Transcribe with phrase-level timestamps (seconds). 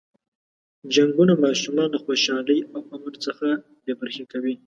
[0.95, 3.47] جنګونه ماشومان له خوشحالۍ او امن څخه
[3.83, 4.55] بې برخې کوي.